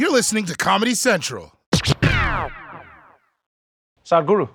You're 0.00 0.12
listening 0.12 0.46
to 0.46 0.56
Comedy 0.56 0.94
Central. 0.94 1.52
Sadhguru, 4.02 4.48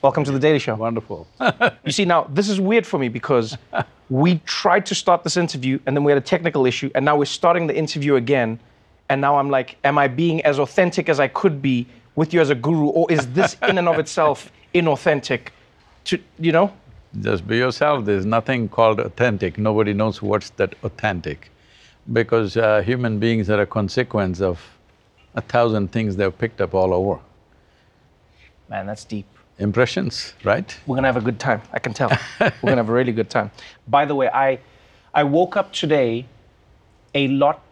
welcome 0.00 0.24
to 0.24 0.32
the 0.32 0.38
Daily 0.38 0.58
Show. 0.58 0.74
Wonderful. 0.74 1.26
You 1.84 1.92
see, 1.92 2.06
now 2.06 2.24
this 2.32 2.48
is 2.48 2.58
weird 2.58 2.86
for 2.86 2.98
me 2.98 3.10
because 3.10 3.58
we 4.08 4.38
tried 4.46 4.86
to 4.86 4.94
start 4.94 5.22
this 5.22 5.36
interview 5.36 5.78
and 5.84 5.94
then 5.94 6.02
we 6.02 6.12
had 6.12 6.16
a 6.16 6.24
technical 6.24 6.64
issue, 6.64 6.90
and 6.94 7.04
now 7.04 7.14
we're 7.14 7.26
starting 7.26 7.66
the 7.66 7.76
interview 7.76 8.14
again. 8.14 8.58
And 9.10 9.20
now 9.20 9.36
I'm 9.36 9.50
like, 9.50 9.76
am 9.84 9.98
I 9.98 10.08
being 10.08 10.40
as 10.46 10.58
authentic 10.58 11.10
as 11.10 11.20
I 11.20 11.28
could 11.28 11.60
be 11.60 11.86
with 12.14 12.32
you 12.32 12.40
as 12.40 12.48
a 12.48 12.54
guru, 12.54 12.86
or 12.86 13.12
is 13.12 13.26
this 13.34 13.54
in 13.68 13.76
and 13.76 13.88
of 13.88 13.98
itself 13.98 14.50
inauthentic? 14.74 15.48
To 16.04 16.18
you 16.38 16.52
know? 16.52 16.72
Just 17.20 17.46
be 17.46 17.58
yourself. 17.58 18.06
There's 18.06 18.24
nothing 18.24 18.70
called 18.70 19.00
authentic. 19.00 19.58
Nobody 19.58 19.92
knows 19.92 20.22
what's 20.22 20.48
that 20.56 20.74
authentic. 20.84 21.50
Because 22.14 22.56
uh, 22.56 22.80
human 22.80 23.18
beings 23.18 23.50
are 23.50 23.60
a 23.60 23.66
consequence 23.66 24.40
of 24.40 24.58
a 25.36 25.42
thousand 25.42 25.92
things 25.92 26.16
they've 26.16 26.36
picked 26.36 26.60
up 26.60 26.74
all 26.74 26.92
over. 26.92 27.20
Man, 28.68 28.86
that's 28.86 29.04
deep. 29.04 29.26
Impressions, 29.58 30.34
right? 30.44 30.76
We're 30.86 30.96
gonna 30.96 31.08
have 31.08 31.16
a 31.16 31.20
good 31.20 31.38
time. 31.38 31.62
I 31.72 31.78
can 31.78 31.94
tell. 31.94 32.10
We're 32.40 32.50
gonna 32.62 32.76
have 32.76 32.88
a 32.88 32.92
really 32.92 33.12
good 33.12 33.30
time. 33.30 33.50
By 33.88 34.04
the 34.04 34.14
way, 34.14 34.28
I 34.28 34.58
I 35.14 35.24
woke 35.24 35.56
up 35.56 35.72
today 35.72 36.26
a 37.14 37.28
lot 37.28 37.62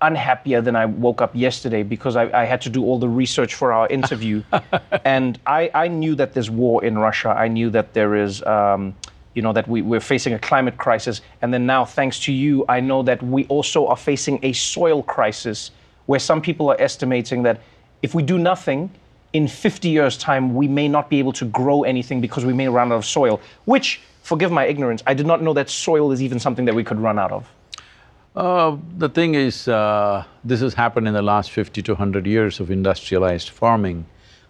unhappier 0.00 0.60
than 0.60 0.76
I 0.76 0.86
woke 0.86 1.20
up 1.20 1.34
yesterday 1.34 1.82
because 1.82 2.16
I, 2.16 2.42
I 2.42 2.44
had 2.44 2.60
to 2.62 2.70
do 2.70 2.84
all 2.84 2.98
the 2.98 3.08
research 3.08 3.54
for 3.54 3.72
our 3.72 3.86
interview, 3.88 4.42
and 5.04 5.38
I, 5.46 5.70
I 5.74 5.88
knew 5.88 6.14
that 6.14 6.32
there's 6.32 6.50
war 6.50 6.84
in 6.84 6.98
Russia. 6.98 7.30
I 7.30 7.48
knew 7.48 7.70
that 7.70 7.92
there 7.94 8.14
is. 8.14 8.42
Um, 8.44 8.94
you 9.34 9.42
know 9.42 9.52
that 9.52 9.66
we, 9.66 9.82
we're 9.82 9.98
facing 9.98 10.32
a 10.32 10.38
climate 10.38 10.76
crisis, 10.78 11.20
and 11.42 11.52
then 11.52 11.66
now, 11.66 11.84
thanks 11.84 12.20
to 12.20 12.32
you, 12.32 12.64
I 12.68 12.78
know 12.78 13.02
that 13.02 13.20
we 13.20 13.46
also 13.46 13.88
are 13.88 13.96
facing 13.96 14.38
a 14.44 14.52
soil 14.52 15.02
crisis, 15.02 15.72
where 16.06 16.20
some 16.20 16.40
people 16.40 16.70
are 16.70 16.80
estimating 16.80 17.42
that 17.44 17.60
if 18.02 18.14
we 18.14 18.22
do 18.22 18.38
nothing, 18.38 18.90
in 19.34 19.48
50 19.48 19.88
years' 19.88 20.16
time, 20.16 20.54
we 20.54 20.68
may 20.68 20.88
not 20.88 21.10
be 21.10 21.18
able 21.18 21.32
to 21.32 21.44
grow 21.44 21.82
anything 21.82 22.20
because 22.20 22.44
we 22.44 22.52
may 22.52 22.68
run 22.68 22.92
out 22.92 22.96
of 22.96 23.04
soil, 23.04 23.40
which, 23.64 24.00
forgive 24.22 24.52
my 24.52 24.64
ignorance, 24.64 25.02
I 25.06 25.14
did 25.14 25.26
not 25.26 25.42
know 25.42 25.52
that 25.54 25.68
soil 25.68 26.12
is 26.12 26.22
even 26.22 26.38
something 26.38 26.64
that 26.66 26.74
we 26.74 26.84
could 26.84 27.00
run 27.00 27.18
out 27.18 27.32
of. 27.32 27.50
Uh, 28.36 28.76
the 28.96 29.08
thing 29.08 29.34
is, 29.34 29.68
uh, 29.68 30.24
this 30.44 30.60
has 30.60 30.74
happened 30.74 31.06
in 31.08 31.14
the 31.14 31.22
last 31.22 31.50
fifty 31.50 31.82
to 31.82 31.94
hundred 31.94 32.26
years 32.26 32.60
of 32.60 32.70
industrialized 32.70 33.50
farming, 33.50 34.06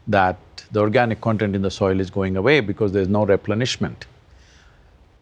that 0.06 0.38
the 0.72 0.80
organic 0.80 1.20
content 1.20 1.56
in 1.56 1.62
the 1.62 1.70
soil 1.70 2.00
is 2.00 2.10
going 2.10 2.36
away 2.36 2.60
because 2.60 2.92
there's 2.92 3.08
no 3.08 3.24
replenishment. 3.24 4.06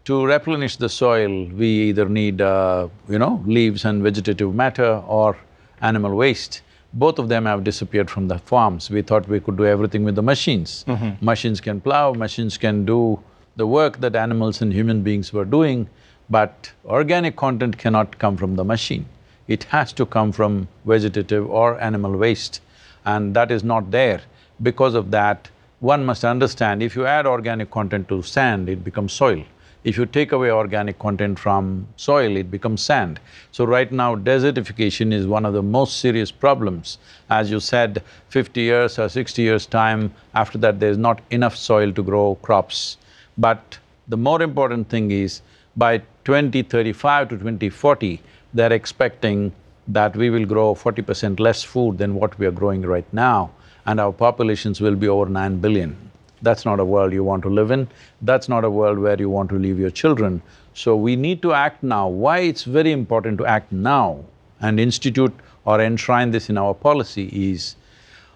To 0.05 0.27
replenish 0.27 0.77
the 0.77 0.89
soil, 0.89 1.47
we 1.47 1.69
either 1.91 2.09
need, 2.09 2.41
uh, 2.41 2.89
you 3.09 3.19
know, 3.19 3.43
leaves 3.47 3.85
and 3.85 4.03
vegetative 4.03 4.53
matter 4.55 5.03
or 5.07 5.37
animal 5.83 6.15
waste. 6.15 6.63
Both 6.95 7.19
of 7.19 7.29
them 7.29 7.47
have 7.47 7.65
disappeared 7.65 8.11
from 8.11 8.29
the 8.29 8.39
farms. 8.39 8.91
We 8.91 9.03
thought 9.03 9.29
we 9.29 9.41
could 9.41 9.57
do 9.57 9.67
everything 9.67 10.05
with 10.05 10.15
the 10.15 10.23
machines. 10.23 10.85
Mm-hmm. 10.87 11.25
Machines 11.25 11.61
can 11.61 11.81
plow, 11.81 12.13
machines 12.13 12.57
can 12.57 12.85
do 12.85 13.19
the 13.57 13.67
work 13.67 14.01
that 14.01 14.17
animals 14.17 14.63
and 14.63 14.73
human 14.73 15.03
beings 15.03 15.33
were 15.33 15.45
doing, 15.45 15.89
but 16.31 16.73
organic 16.85 17.37
content 17.37 17.77
cannot 17.79 18.19
come 18.19 18.37
from 18.37 18.57
the 18.57 18.65
machine. 18.65 19.07
It 19.49 19.65
has 19.65 19.93
to 19.95 20.07
come 20.07 20.33
from 20.33 20.69
vegetative 20.87 21.51
or 21.51 21.81
animal 21.81 22.17
waste, 22.17 22.61
and 23.05 23.35
that 23.35 23.51
is 23.51 23.65
not 23.65 23.91
there. 23.91 24.23
Because 24.63 24.95
of 24.95 25.11
that, 25.11 25.51
one 25.81 26.05
must 26.05 26.25
understand 26.25 26.83
if 26.83 26.95
you 26.95 27.07
add 27.07 27.27
organic 27.27 27.71
content 27.71 28.09
to 28.09 28.23
sand, 28.23 28.69
it 28.69 28.85
becomes 28.85 29.13
soil. 29.13 29.45
If 29.85 29.99
you 29.99 30.07
take 30.07 30.31
away 30.31 30.53
organic 30.53 31.01
content 31.01 31.41
from 31.41 31.89
soil, 31.97 32.37
it 32.37 32.53
becomes 32.53 32.83
sand. 32.83 33.19
So 33.51 33.65
right 33.65 33.91
now, 33.91 34.15
desertification 34.15 35.13
is 35.13 35.27
one 35.27 35.45
of 35.45 35.55
the 35.55 35.63
most 35.63 35.99
serious 35.99 36.31
problems. 36.31 36.99
As 37.29 37.51
you 37.51 37.59
said, 37.59 38.05
fifty 38.29 38.61
years 38.61 38.99
or 38.99 39.09
sixty 39.09 39.43
years' 39.43 39.67
time, 39.67 40.15
after 40.35 40.57
that 40.59 40.79
there's 40.79 40.99
not 40.99 41.21
enough 41.31 41.57
soil 41.57 41.93
to 41.93 42.03
grow 42.03 42.37
crops. 42.43 42.97
But 43.37 43.79
the 44.07 44.17
more 44.17 44.41
important 44.41 44.89
thing 44.89 45.11
is, 45.11 45.43
by 45.77 45.99
2035 46.27 47.31
to 47.31 47.39
2040, 47.39 48.21
they're 48.55 48.73
expecting 48.73 49.53
that 49.89 50.15
we 50.15 50.31
will 50.31 50.47
grow 50.47 50.75
forty 50.75 51.03
percent 51.03 51.41
less 51.41 51.65
food 51.65 51.99
than 51.99 52.15
what 52.15 52.39
we 52.39 52.47
are 52.47 52.53
growing 52.53 52.83
right 52.83 53.13
now, 53.13 53.51
and 53.85 53.99
our 53.99 54.13
populations 54.13 54.81
will 54.81 54.95
be 54.95 55.09
over 55.09 55.29
nine 55.29 55.59
billion. 55.59 56.12
That's 56.43 56.65
not 56.65 56.81
a 56.81 56.85
world 56.85 57.13
you 57.13 57.25
want 57.25 57.43
to 57.45 57.49
live 57.49 57.71
in, 57.71 57.89
that's 58.23 58.49
not 58.49 58.65
a 58.65 58.71
world 58.71 58.99
where 58.99 59.19
you 59.19 59.31
want 59.31 59.49
to 59.51 59.59
leave 59.59 59.79
your 59.79 59.91
children. 59.91 60.43
So 60.75 60.97
we 60.97 61.17
need 61.17 61.41
to 61.43 61.53
act 61.53 61.83
now. 61.83 62.09
Why 62.09 62.39
it's 62.41 62.65
very 62.65 62.93
important 62.93 63.39
to 63.39 63.47
act 63.47 63.71
now 63.71 64.25
and 64.61 64.81
institute 64.81 65.33
or 65.65 65.81
enshrine 65.81 66.33
this 66.33 66.51
in 66.51 66.59
our 66.59 66.75
policy 66.75 67.29
is, 67.53 67.77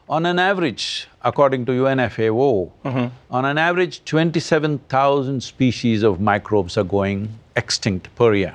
on 0.08 0.24
an 0.26 0.38
average, 0.38 1.08
according 1.24 1.66
to 1.66 1.72
UNFAO, 1.72 2.70
on 3.30 3.44
an 3.44 3.58
average, 3.58 4.04
twenty-seven 4.04 4.78
thousand 4.88 5.42
species 5.42 6.04
of 6.04 6.20
microbes 6.20 6.78
are 6.78 6.84
going 6.84 7.28
extinct 7.56 8.14
per 8.14 8.34
year. 8.34 8.54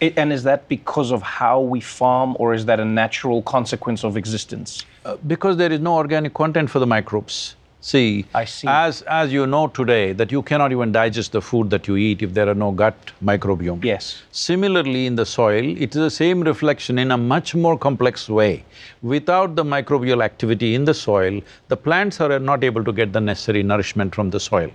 It, 0.00 0.18
and 0.18 0.30
is 0.30 0.42
that 0.42 0.68
because 0.68 1.10
of 1.10 1.22
how 1.22 1.60
we 1.60 1.80
farm, 1.80 2.36
or 2.38 2.52
is 2.52 2.66
that 2.66 2.78
a 2.78 2.84
natural 2.84 3.40
consequence 3.40 4.04
of 4.04 4.18
existence? 4.18 4.84
Uh, 5.06 5.16
because 5.26 5.56
there 5.56 5.72
is 5.72 5.80
no 5.80 5.94
organic 5.94 6.34
content 6.34 6.68
for 6.68 6.78
the 6.78 6.86
microbes. 6.86 7.56
See, 7.80 8.24
see. 8.46 8.66
as… 8.66 9.02
as 9.02 9.32
you 9.32 9.46
know 9.46 9.68
today 9.68 10.12
that 10.12 10.32
you 10.32 10.42
cannot 10.42 10.72
even 10.72 10.92
digest 10.92 11.32
the 11.32 11.42
food 11.42 11.70
that 11.70 11.86
you 11.86 11.96
eat 11.96 12.22
if 12.22 12.34
there 12.34 12.48
are 12.48 12.54
no 12.54 12.72
gut 12.72 13.12
microbiome. 13.22 13.84
Yes. 13.84 14.22
Similarly, 14.32 15.06
in 15.06 15.14
the 15.14 15.26
soil, 15.26 15.76
it 15.76 15.94
is 15.94 16.00
the 16.02 16.10
same 16.10 16.40
reflection 16.40 16.98
in 16.98 17.10
a 17.10 17.18
much 17.18 17.54
more 17.54 17.78
complex 17.78 18.28
way. 18.28 18.64
Without 19.02 19.54
the 19.54 19.64
microbial 19.64 20.24
activity 20.24 20.74
in 20.74 20.84
the 20.84 20.94
soil, 20.94 21.40
the 21.68 21.76
plants 21.76 22.20
are 22.20 22.38
not 22.38 22.64
able 22.64 22.82
to 22.82 22.92
get 22.92 23.12
the 23.12 23.20
necessary 23.20 23.62
nourishment 23.62 24.14
from 24.14 24.30
the 24.30 24.40
soil. 24.40 24.70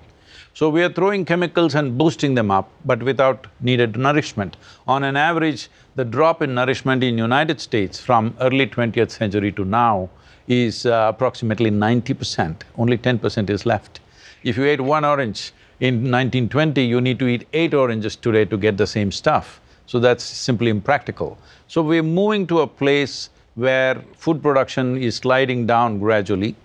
So 0.54 0.70
we 0.70 0.84
are 0.84 0.92
throwing 0.92 1.24
chemicals 1.26 1.76
and 1.76 1.98
boosting 1.98 2.36
them 2.36 2.52
up, 2.52 2.70
but 2.86 3.02
without 3.02 3.48
needed 3.62 3.98
nourishment. 3.98 4.58
On 4.86 5.04
an 5.04 5.16
average, 5.16 5.70
the 5.96 6.04
drop 6.04 6.42
in 6.42 6.54
nourishment 6.54 7.04
in 7.04 7.18
United 7.18 7.62
States 7.62 8.00
from 8.00 8.36
early 8.42 8.68
twentieth 8.68 9.12
century 9.12 9.52
to 9.54 9.64
now 9.64 10.10
is 10.48 10.86
uh, 10.86 11.08
approximately 11.14 11.70
ninety 11.70 12.14
percent, 12.14 12.64
only 12.78 12.98
ten 12.98 13.20
percent 13.20 13.50
is 13.50 13.66
left. 13.66 14.00
If 14.44 14.58
you 14.58 14.66
ate 14.66 14.82
one 14.82 15.06
orange 15.06 15.54
in 15.80 15.96
1920, 15.96 16.84
you 16.84 17.02
need 17.02 17.20
to 17.20 17.28
eat 17.28 17.48
eight 17.54 17.74
oranges 17.74 18.16
today 18.16 18.46
to 18.46 18.58
get 18.58 18.78
the 18.78 18.88
same 18.88 19.12
stuff. 19.12 19.62
So 19.86 20.00
that's 20.00 20.24
simply 20.24 20.70
impractical. 20.70 21.38
So 21.68 21.82
we're 21.82 22.04
moving 22.04 22.48
to 22.48 22.62
a 22.62 22.68
place 22.68 23.30
where 23.56 24.02
food 24.16 24.42
production 24.42 24.98
is 24.98 25.16
sliding 25.18 25.68
down 25.68 26.00
gradually. 26.00 26.56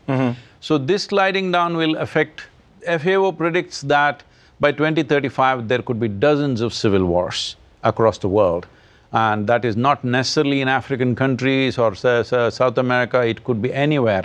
So 0.60 0.78
this 0.78 1.04
sliding 1.04 1.52
down 1.52 1.76
will 1.76 1.96
affect… 1.96 2.44
FAO 2.86 3.32
predicts 3.32 3.80
that 3.82 4.22
by 4.60 4.70
2035, 4.70 5.66
there 5.68 5.82
could 5.82 5.98
be 5.98 6.08
dozens 6.08 6.60
of 6.60 6.72
civil 6.72 7.04
wars 7.04 7.56
across 7.82 8.18
the 8.18 8.28
world. 8.28 8.66
And 9.12 9.46
that 9.46 9.64
is 9.64 9.76
not 9.76 10.04
necessarily 10.04 10.60
in 10.60 10.68
African 10.68 11.14
countries 11.14 11.78
or 11.78 11.94
South 11.94 12.78
America, 12.78 13.20
it 13.26 13.44
could 13.44 13.62
be 13.62 13.72
anywhere. 13.72 14.24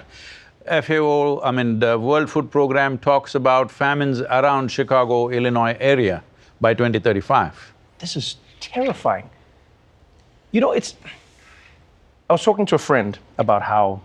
FAO, 0.65 1.41
I 1.41 1.51
mean, 1.51 1.79
the 1.79 1.97
World 1.97 2.29
Food 2.29 2.51
Program 2.51 2.97
talks 2.97 3.35
about 3.35 3.71
famines 3.71 4.21
around 4.21 4.69
Chicago, 4.71 5.29
Illinois 5.29 5.75
area 5.79 6.23
by 6.59 6.73
2035. 6.73 7.73
This 7.99 8.15
is 8.15 8.35
terrifying. 8.59 9.29
You 10.51 10.61
know, 10.61 10.71
it's. 10.71 10.95
I 12.29 12.33
was 12.33 12.43
talking 12.43 12.65
to 12.67 12.75
a 12.75 12.79
friend 12.79 13.17
about 13.37 13.63
how 13.63 14.01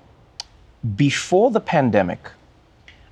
before 0.94 1.50
the 1.50 1.60
pandemic, 1.60 2.30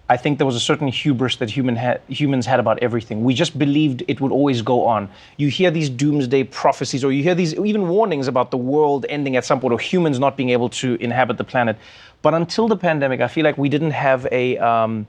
I 0.08 0.18
think 0.18 0.36
there 0.36 0.46
was 0.46 0.56
a 0.56 0.60
certain 0.60 0.88
hubris 0.88 1.36
that 1.36 1.48
human 1.48 1.76
ha- 1.76 1.96
humans 2.08 2.44
had 2.44 2.60
about 2.60 2.78
everything. 2.82 3.24
We 3.24 3.32
just 3.32 3.58
believed 3.58 4.02
it 4.06 4.20
would 4.20 4.32
always 4.32 4.60
go 4.60 4.84
on. 4.84 5.08
You 5.38 5.48
hear 5.48 5.70
these 5.70 5.88
doomsday 5.88 6.44
prophecies, 6.44 7.02
or 7.04 7.10
you 7.10 7.22
hear 7.22 7.34
these 7.34 7.54
even 7.54 7.88
warnings 7.88 8.28
about 8.28 8.50
the 8.50 8.58
world 8.58 9.06
ending 9.08 9.36
at 9.36 9.46
some 9.46 9.60
point, 9.60 9.72
or 9.72 9.78
humans 9.78 10.18
not 10.18 10.36
being 10.36 10.50
able 10.50 10.68
to 10.70 10.96
inhabit 11.00 11.38
the 11.38 11.44
planet. 11.44 11.78
But 12.20 12.34
until 12.34 12.68
the 12.68 12.76
pandemic, 12.76 13.20
I 13.22 13.28
feel 13.28 13.44
like 13.44 13.56
we 13.56 13.68
didn't 13.68 13.92
have 13.92 14.26
a. 14.30 14.58
Um, 14.58 15.06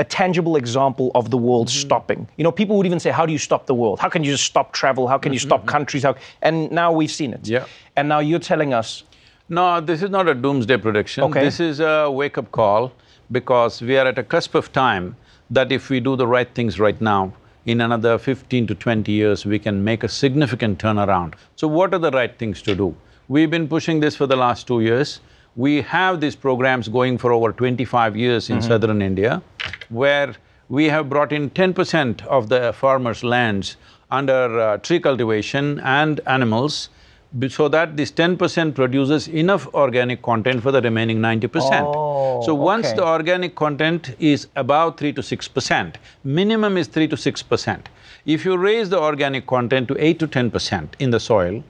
a 0.00 0.04
tangible 0.04 0.56
example 0.56 1.12
of 1.14 1.30
the 1.30 1.38
world 1.38 1.70
stopping. 1.70 2.26
You 2.36 2.42
know, 2.42 2.50
people 2.50 2.76
would 2.76 2.84
even 2.84 2.98
say, 2.98 3.10
"How 3.10 3.26
do 3.26 3.32
you 3.32 3.38
stop 3.38 3.66
the 3.66 3.74
world? 3.74 4.00
How 4.00 4.08
can 4.08 4.24
you 4.24 4.32
just 4.32 4.42
stop 4.44 4.72
travel? 4.72 5.06
How 5.06 5.18
can 5.18 5.32
you 5.32 5.38
stop 5.38 5.66
countries? 5.66 6.02
How?" 6.02 6.16
And 6.42 6.68
now 6.72 6.90
we've 6.90 7.12
seen 7.12 7.32
it. 7.32 7.46
Yeah. 7.46 7.66
And 7.94 8.08
now 8.08 8.18
you're 8.18 8.40
telling 8.40 8.74
us, 8.74 9.04
No, 9.48 9.80
this 9.80 10.02
is 10.02 10.10
not 10.10 10.26
a 10.26 10.34
doomsday 10.34 10.78
prediction. 10.78 11.22
Okay. 11.24 11.44
This 11.44 11.60
is 11.60 11.78
a 11.78 12.10
wake-up 12.10 12.50
call 12.50 12.90
because 13.34 13.82
we 13.82 13.98
are 13.98 14.06
at 14.06 14.18
a 14.18 14.24
cusp 14.34 14.54
of 14.54 14.72
time 14.72 15.14
that 15.50 15.70
if 15.70 15.90
we 15.90 16.00
do 16.00 16.16
the 16.16 16.26
right 16.26 16.50
things 16.54 16.80
right 16.80 17.00
now, 17.00 17.32
in 17.66 17.80
another 17.80 18.18
fifteen 18.18 18.66
to 18.70 18.74
twenty 18.74 19.12
years, 19.12 19.44
we 19.52 19.58
can 19.58 19.82
make 19.84 20.02
a 20.04 20.08
significant 20.08 20.78
turnaround. 20.78 21.34
So 21.56 21.68
what 21.76 21.94
are 21.94 22.02
the 22.06 22.10
right 22.10 22.34
things 22.38 22.60
to 22.62 22.74
do? 22.74 22.94
We've 23.28 23.50
been 23.50 23.68
pushing 23.68 24.00
this 24.00 24.16
for 24.16 24.26
the 24.26 24.36
last 24.36 24.66
two 24.66 24.80
years. 24.80 25.20
We 25.56 25.80
have 25.92 26.20
these 26.20 26.36
programs 26.36 26.88
going 26.88 27.16
for 27.22 27.32
over 27.32 27.52
twenty-five 27.52 28.18
years 28.24 28.50
in 28.50 28.60
southern 28.60 29.00
India, 29.00 29.42
where 29.88 30.34
we 30.68 30.90
have 30.96 31.08
brought 31.08 31.32
in 31.32 31.48
ten 31.60 31.72
percent 31.72 32.26
of 32.26 32.48
the 32.50 32.72
farmers' 32.74 33.24
lands 33.24 33.76
under 34.10 34.60
uh, 34.60 34.76
tree 34.88 35.00
cultivation 35.00 35.80
and 35.80 36.20
animals 36.26 36.90
so 37.48 37.68
that 37.68 37.96
this 37.96 38.10
ten 38.10 38.36
percent 38.36 38.74
produces 38.74 39.26
enough 39.28 39.66
organic 39.74 40.22
content 40.22 40.62
for 40.62 40.70
the 40.70 40.80
remaining 40.80 41.20
ninety 41.20 41.48
percent. 41.48 41.86
Oh, 41.86 42.42
So 42.42 42.54
once 42.54 42.86
okay. 42.86 42.96
the 42.96 43.06
organic 43.06 43.56
content 43.56 44.14
is 44.20 44.46
about 44.54 44.98
three 44.98 45.12
to 45.14 45.22
six 45.22 45.48
percent, 45.48 45.98
minimum 46.22 46.76
is 46.76 46.86
three 46.86 47.08
to 47.08 47.16
six 47.16 47.42
percent. 47.42 47.88
If 48.24 48.44
you 48.44 48.56
raise 48.56 48.88
the 48.88 49.00
organic 49.00 49.46
content 49.46 49.88
to 49.88 49.96
eight 49.98 50.18
to 50.20 50.28
ten 50.28 50.50
percent 50.50 50.94
in 51.00 51.10
the 51.10 51.18
soil, 51.18 51.64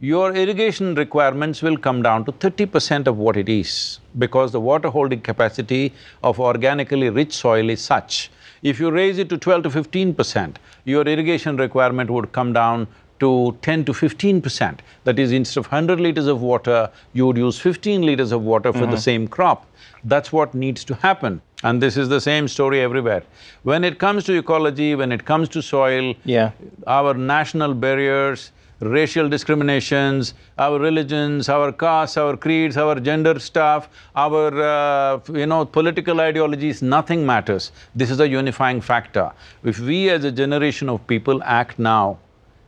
your 0.00 0.34
irrigation 0.34 0.94
requirements 0.94 1.62
will 1.62 1.76
come 1.76 2.02
down 2.02 2.24
to 2.26 2.32
thirty 2.32 2.66
percent 2.66 3.08
of 3.08 3.16
what 3.16 3.36
it 3.36 3.48
is 3.48 4.00
because 4.18 4.52
the 4.52 4.60
water 4.60 4.90
holding 4.90 5.22
capacity 5.22 5.92
of 6.22 6.38
organically 6.38 7.08
rich 7.08 7.32
soil 7.32 7.70
is 7.70 7.80
such. 7.80 8.30
If 8.62 8.78
you 8.78 8.90
raise 8.90 9.18
it 9.18 9.28
to 9.30 9.38
twelve 9.38 9.62
to 9.62 9.70
fifteen 9.70 10.14
percent, 10.14 10.58
your 10.84 11.02
irrigation 11.08 11.56
requirement 11.56 12.10
would 12.10 12.32
come 12.32 12.52
down 12.52 12.88
to 13.20 13.56
ten 13.62 13.84
to 13.84 13.94
fifteen 13.94 14.40
percent. 14.40 14.82
That 15.04 15.18
is, 15.18 15.32
instead 15.32 15.60
of 15.60 15.66
hundred 15.66 16.00
liters 16.00 16.26
of 16.26 16.42
water, 16.42 16.90
you 17.12 17.26
would 17.26 17.36
use 17.36 17.58
fifteen 17.58 18.02
liters 18.02 18.32
of 18.32 18.42
water 18.42 18.72
for 18.72 18.86
the 18.86 18.96
same 18.96 19.28
crop. 19.28 19.66
That's 20.04 20.32
what 20.32 20.54
needs 20.54 20.84
to 20.84 20.94
happen. 20.94 21.40
And 21.64 21.82
this 21.82 21.96
is 21.96 22.08
the 22.08 22.20
same 22.20 22.46
story 22.46 22.80
everywhere. 22.80 23.22
When 23.64 23.82
it 23.82 23.98
comes 23.98 24.24
to 24.24 24.34
ecology, 24.38 24.94
when 24.94 25.10
it 25.10 25.24
comes 25.24 25.48
to 25.50 25.62
soil, 25.62 26.14
Yeah. 26.24 26.50
our 26.86 27.14
national 27.14 27.74
barriers, 27.74 28.52
racial 28.80 29.28
discriminations, 29.28 30.34
our 30.56 30.78
religions, 30.78 31.48
our 31.48 31.72
castes, 31.72 32.16
our 32.16 32.36
creeds, 32.36 32.76
our 32.76 33.00
gender 33.00 33.40
stuff, 33.40 33.88
our, 34.14 34.62
uh, 34.62 35.18
you 35.32 35.46
know, 35.46 35.64
political 35.64 36.20
ideologies, 36.20 36.80
nothing 36.80 37.26
matters. 37.26 37.72
This 37.96 38.08
is 38.08 38.20
a 38.20 38.28
unifying 38.28 38.80
factor. 38.80 39.32
If 39.64 39.80
we 39.80 40.10
as 40.10 40.22
a 40.22 40.30
generation 40.30 40.88
of 40.88 41.04
people 41.08 41.42
act 41.42 41.80
now 41.80 42.18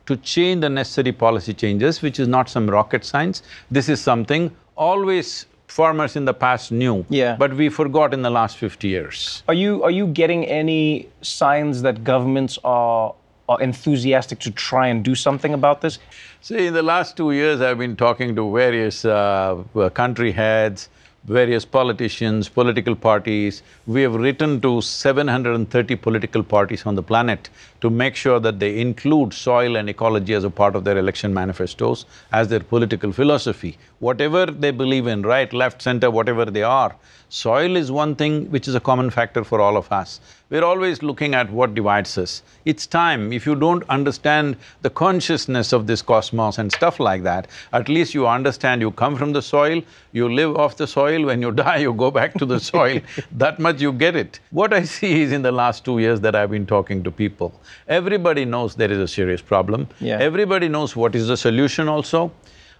to 0.06 0.16
change 0.16 0.62
the 0.62 0.68
necessary 0.68 1.12
policy 1.12 1.54
changes, 1.54 2.02
which 2.02 2.18
is 2.18 2.28
not 2.28 2.48
some 2.48 2.68
rocket 2.68 3.04
science, 3.04 3.42
this 3.70 3.88
is 3.88 4.00
something 4.00 4.54
always 4.76 5.46
farmers 5.68 6.16
in 6.16 6.24
the 6.24 6.34
past 6.34 6.72
knew. 6.72 7.04
Yeah. 7.08 7.36
But 7.36 7.54
we 7.54 7.68
forgot 7.68 8.12
in 8.12 8.22
the 8.22 8.30
last 8.30 8.56
fifty 8.56 8.88
years. 8.88 9.42
Are 9.48 9.54
you 9.54 9.82
are 9.84 9.90
you 9.90 10.06
getting 10.08 10.44
any 10.46 11.08
signs 11.22 11.82
that 11.82 12.02
governments 12.04 12.58
are 12.64 13.14
are 13.48 13.60
enthusiastic 13.60 14.38
to 14.38 14.50
try 14.50 14.86
and 14.86 15.04
do 15.04 15.14
something 15.14 15.54
about 15.54 15.80
this? 15.80 15.98
See, 16.40 16.66
in 16.68 16.74
the 16.74 16.82
last 16.82 17.16
two 17.16 17.32
years, 17.32 17.60
I've 17.60 17.78
been 17.78 17.96
talking 17.96 18.36
to 18.36 18.52
various 18.52 19.04
uh, 19.04 19.62
country 19.94 20.32
heads, 20.32 20.88
various 21.24 21.64
politicians, 21.64 22.48
political 22.48 22.96
parties. 22.96 23.62
We 23.86 24.02
have 24.02 24.14
written 24.14 24.60
to 24.62 24.80
730 24.80 25.96
political 25.96 26.42
parties 26.42 26.86
on 26.86 26.94
the 26.94 27.02
planet 27.02 27.50
to 27.82 27.90
make 27.90 28.16
sure 28.16 28.40
that 28.40 28.58
they 28.58 28.80
include 28.80 29.34
soil 29.34 29.76
and 29.76 29.88
ecology 29.90 30.34
as 30.34 30.44
a 30.44 30.50
part 30.50 30.74
of 30.74 30.84
their 30.84 30.98
election 30.98 31.34
manifestos, 31.34 32.06
as 32.32 32.48
their 32.48 32.60
political 32.60 33.12
philosophy. 33.12 33.78
Whatever 33.98 34.46
they 34.46 34.70
believe 34.70 35.06
in, 35.06 35.22
right, 35.22 35.52
left, 35.52 35.82
center, 35.82 36.10
whatever 36.10 36.46
they 36.46 36.62
are, 36.62 36.96
soil 37.28 37.76
is 37.76 37.92
one 37.92 38.14
thing 38.14 38.50
which 38.50 38.66
is 38.66 38.74
a 38.74 38.80
common 38.80 39.10
factor 39.10 39.44
for 39.44 39.60
all 39.60 39.76
of 39.76 39.90
us. 39.92 40.20
We're 40.50 40.64
always 40.64 41.00
looking 41.00 41.36
at 41.36 41.48
what 41.52 41.76
divides 41.76 42.18
us. 42.18 42.42
It's 42.64 42.84
time, 42.84 43.32
if 43.32 43.46
you 43.46 43.54
don't 43.54 43.88
understand 43.88 44.56
the 44.82 44.90
consciousness 44.90 45.72
of 45.72 45.86
this 45.86 46.02
cosmos 46.02 46.58
and 46.58 46.72
stuff 46.72 46.98
like 46.98 47.22
that, 47.22 47.46
at 47.72 47.88
least 47.88 48.14
you 48.14 48.26
understand 48.26 48.80
you 48.80 48.90
come 48.90 49.14
from 49.14 49.32
the 49.32 49.42
soil, 49.42 49.80
you 50.10 50.28
live 50.28 50.56
off 50.56 50.76
the 50.76 50.88
soil, 50.88 51.26
when 51.26 51.40
you 51.40 51.52
die, 51.62 51.76
you 51.76 51.92
go 51.92 52.10
back 52.10 52.34
to 52.34 52.44
the 52.44 52.58
soil, 52.58 53.00
that 53.38 53.60
much 53.60 53.80
you 53.80 53.92
get 53.92 54.16
it. 54.16 54.40
What 54.50 54.74
I 54.74 54.82
see 54.82 55.22
is 55.22 55.30
in 55.30 55.42
the 55.42 55.52
last 55.52 55.84
two 55.84 56.00
years 56.00 56.20
that 56.22 56.34
I've 56.34 56.50
been 56.50 56.66
talking 56.66 57.04
to 57.04 57.12
people, 57.12 57.54
everybody 57.86 58.44
knows 58.44 58.74
there 58.74 58.90
is 58.90 58.98
a 58.98 59.06
serious 59.06 59.40
problem. 59.40 59.86
Yeah. 60.00 60.18
Everybody 60.18 60.68
knows 60.68 60.96
what 60.96 61.14
is 61.14 61.28
the 61.28 61.36
solution 61.36 61.86
also. 61.86 62.32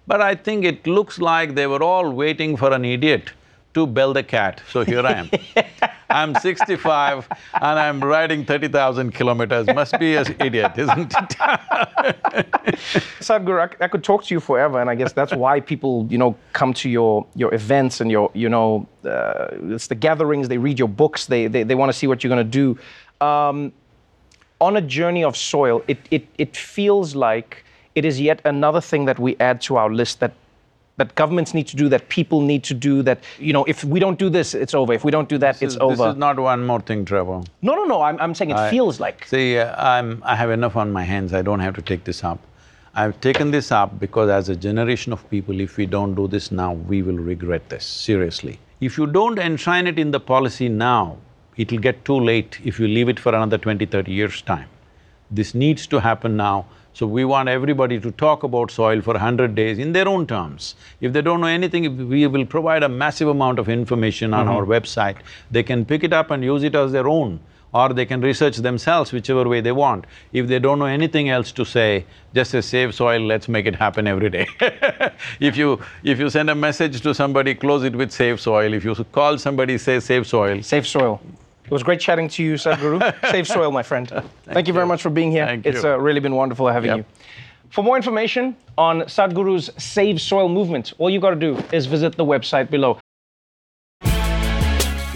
But 0.09 0.21
I 0.21 0.35
think 0.35 0.65
it 0.65 0.89
looks 0.89 1.21
like 1.21 1.55
they 1.55 1.69
were 1.69 1.85
all 1.85 2.11
waiting 2.11 2.57
for 2.57 2.73
an 2.73 2.85
idiot 2.85 3.31
to 3.75 3.87
bell 3.87 4.13
the 4.13 4.23
cat, 4.23 4.63
so 4.69 4.85
here 4.85 5.07
I 5.07 5.13
am. 5.13 5.31
I'm 6.11 6.35
sixty-five 6.35 7.29
and 7.55 7.79
I'm 7.79 8.01
riding 8.03 8.45
thirty 8.45 8.67
thousand 8.67 9.13
kilometers, 9.15 9.67
must 9.69 9.99
be 9.99 10.17
an 10.17 10.35
idiot, 10.41 10.73
isn't 10.77 11.15
it? 11.17 11.29
Sadhguru, 13.21 13.77
I 13.81 13.89
could 13.89 14.03
talk 14.03 14.25
to 14.25 14.35
you 14.35 14.41
forever, 14.41 14.81
and 14.81 14.91
I 14.91 14.97
guess 14.97 15.13
that's 15.13 15.33
why 15.33 15.61
people, 15.61 16.09
you 16.11 16.19
know, 16.19 16.37
come 16.53 16.75
to 16.75 16.89
your 16.91 17.27
your 17.37 17.55
events 17.55 18.01
and 18.01 18.11
your, 18.11 18.31
you 18.35 18.49
know, 18.49 18.89
uh, 19.05 19.49
it's 19.75 19.87
the 19.87 19.95
gatherings. 19.95 20.49
They 20.49 20.59
read 20.59 20.79
your 20.79 20.89
books. 20.89 21.27
They 21.27 21.47
they, 21.47 21.63
they 21.63 21.77
want 21.77 21.93
to 21.93 21.97
see 21.97 22.09
what 22.09 22.25
you're 22.25 22.35
going 22.35 22.51
to 22.51 22.51
do. 22.51 22.79
Um, 23.25 23.73
on 24.61 24.77
a 24.77 24.83
journey 24.83 25.23
of 25.23 25.37
soil, 25.37 25.83
it, 25.87 25.99
it 26.11 26.27
it 26.39 26.57
feels 26.57 27.15
like 27.15 27.65
it 27.95 28.05
is 28.05 28.21
yet 28.21 28.41
another 28.45 28.81
thing 28.81 29.05
that 29.05 29.19
we 29.19 29.37
add 29.39 29.61
to 29.63 29.77
our 29.77 29.91
list 29.91 30.21
that 30.21 30.33
that 30.97 31.15
governments 31.15 31.55
need 31.55 31.67
to 31.69 31.77
do, 31.77 31.89
that 31.89 32.09
people 32.09 32.41
need 32.43 32.63
to 32.65 32.75
do. 32.75 33.03
That 33.03 33.25
you 33.39 33.53
know, 33.53 33.65
if 33.65 33.85
we 33.85 34.01
don't 34.01 34.19
do 34.19 34.29
this, 34.29 34.55
it's 34.55 34.75
over. 34.75 34.93
If 34.93 35.05
we 35.05 35.11
don't 35.11 35.29
do 35.29 35.39
that, 35.39 35.63
it's 35.63 35.75
is- 35.75 35.79
over. 35.79 35.97
This 35.97 36.13
is 36.13 36.17
not 36.19 36.39
one 36.39 36.67
more 36.67 36.81
thing, 36.81 37.05
Trevor. 37.05 37.43
no, 37.63 37.75
no, 37.75 37.85
no. 37.85 38.03
I'm 38.03 38.21
I'm 38.21 38.35
saying 38.35 38.51
it 38.51 38.57
I- 38.57 38.71
feels 38.71 39.01
like. 39.01 39.27
See, 39.27 39.59
uh, 39.59 39.75
I'm… 39.77 40.23
I 40.25 40.37
have 40.37 40.51
enough 40.51 40.77
on 40.77 40.93
my 40.93 41.05
hands, 41.05 41.33
I 41.33 41.43
don't 41.43 41.61
have 41.61 41.75
to 41.77 41.83
take 41.83 42.05
this 42.05 42.23
up. 42.25 42.39
I've 42.95 43.21
taken 43.21 43.53
this 43.53 43.71
up 43.71 44.01
because 44.01 44.29
as 44.29 44.49
a 44.49 44.57
generation 44.57 45.13
of 45.13 45.29
people, 45.31 45.61
if 45.61 45.77
we 45.77 45.87
don't 45.87 46.15
do 46.15 46.27
this 46.27 46.51
now, 46.51 46.73
we 46.73 47.03
will 47.03 47.21
regret 47.33 47.69
this, 47.69 47.85
seriously. 47.87 48.59
If 48.81 48.99
you 48.99 49.07
don't 49.07 49.39
enshrine 49.39 49.87
it 49.87 49.99
in 49.99 50.11
the 50.11 50.19
policy 50.19 50.69
now, 50.69 51.17
it'll 51.57 51.79
get 51.79 52.05
too 52.05 52.19
late 52.19 52.59
if 52.65 52.81
you 52.81 52.89
leave 52.89 53.09
it 53.09 53.21
for 53.21 53.33
another 53.35 53.59
20, 53.59 53.87
30 53.87 54.11
years' 54.11 54.43
time. 54.43 54.69
This 55.31 55.55
needs 55.55 55.87
to 55.87 56.01
happen 56.01 56.37
now, 56.37 56.67
so 56.93 57.07
we 57.07 57.25
want 57.25 57.49
everybody 57.49 58.01
to 58.01 58.11
talk 58.11 58.43
about 58.43 58.71
soil 58.71 59.01
for 59.01 59.17
hundred 59.17 59.55
days 59.55 59.79
in 59.79 59.93
their 59.93 60.09
own 60.09 60.27
terms. 60.27 60.75
If 61.01 61.13
they 61.13 61.23
don't 61.23 61.41
know 61.41 61.47
anything, 61.47 62.09
we 62.09 62.27
will 62.27 62.45
provide 62.45 62.83
a 62.83 62.89
massive 62.89 63.29
amount 63.29 63.59
of 63.59 63.69
information 63.69 64.35
on 64.35 64.47
mm-hmm. 64.47 64.57
our 64.57 64.65
website. 64.65 65.17
They 65.51 65.63
can 65.63 65.85
pick 65.85 66.05
it 66.05 66.13
up 66.13 66.31
and 66.31 66.43
use 66.43 66.65
it 66.65 66.75
as 66.75 66.91
their 66.91 67.09
own, 67.09 67.39
or 67.73 67.91
they 67.91 68.07
can 68.07 68.21
research 68.21 68.57
themselves 68.57 69.13
whichever 69.13 69.49
way 69.49 69.61
they 69.61 69.73
want. 69.73 70.05
If 70.33 70.49
they 70.49 70.59
don't 70.59 70.81
know 70.81 70.87
anything 70.87 71.29
else 71.29 71.53
to 71.53 71.65
say, 71.65 72.07
just 72.35 72.51
say 72.51 72.61
save 72.61 72.95
soil, 72.95 73.21
let's 73.21 73.49
make 73.49 73.67
it 73.67 73.77
happen 73.77 74.07
every 74.09 74.31
day. 74.31 74.49
if 75.41 75.57
you… 75.57 75.81
if 76.03 76.19
you 76.19 76.29
send 76.29 76.51
a 76.51 76.55
message 76.55 77.01
to 77.03 77.15
somebody, 77.15 77.55
close 77.55 77.85
it 77.85 77.95
with 77.95 78.11
save 78.11 78.41
soil. 78.41 78.75
If 78.75 78.85
you 78.85 78.95
call 79.13 79.39
somebody, 79.39 79.79
say 79.79 80.01
save 80.01 80.27
soil. 80.27 80.63
Save 80.63 80.87
soil. 80.87 81.21
It 81.71 81.75
was 81.75 81.85
great 81.85 82.01
chatting 82.01 82.27
to 82.31 82.43
you, 82.43 82.55
Sadhguru. 82.55 83.01
Save 83.31 83.47
soil, 83.47 83.71
my 83.71 83.85
friend. 83.85 84.09
Thank, 84.47 84.67
you 84.67 84.75
very 84.75 84.87
much 84.87 85.03
for 85.03 85.09
being 85.09 85.31
here. 85.31 85.47
Thank 85.47 85.65
it's 85.67 85.85
you. 85.85 85.91
Uh, 85.91 85.97
really 85.99 86.19
been 86.19 86.35
wonderful 86.35 86.67
having 86.67 86.89
Yep. 86.89 86.99
you. 86.99 87.05
For 87.71 87.85
more 87.85 87.97
information 87.97 88.57
on 88.77 89.03
Sadhguru's 89.03 89.71
Save 89.81 90.21
Soil 90.21 90.49
movement, 90.49 90.93
all 90.99 91.09
you 91.09 91.21
got 91.21 91.31
to 91.31 91.37
do 91.37 91.57
is 91.73 91.87
visit 91.87 92.17
the 92.17 92.25
website 92.25 92.71
below. 92.71 92.99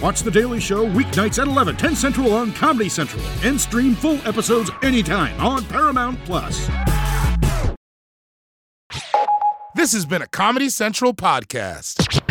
Watch 0.01 0.21
The 0.21 0.31
Daily 0.31 0.61
Show 0.61 0.87
weeknights 0.87 1.41
at 1.41 1.47
11, 1.47 1.75
10 1.75 1.93
Central 1.95 2.33
on 2.33 2.53
Comedy 2.53 2.87
Central, 2.87 3.21
and 3.43 3.59
stream 3.59 3.93
full 3.93 4.19
episodes 4.25 4.71
anytime 4.81 5.37
on 5.41 5.65
Paramount 5.65 6.23
Plus. 6.23 6.69
This 9.75 9.91
has 9.91 10.05
been 10.05 10.21
a 10.21 10.27
Comedy 10.27 10.69
Central 10.69 11.13
podcast. 11.13 12.21